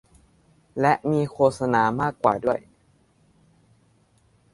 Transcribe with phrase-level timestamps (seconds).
[0.81, 2.59] และมีโฆษณามากกว่าด้วย